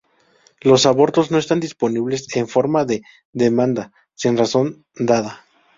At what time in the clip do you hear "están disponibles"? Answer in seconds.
1.37-2.35